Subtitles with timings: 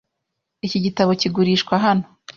[0.65, 2.05] Iki gitabo kigurishwa hano.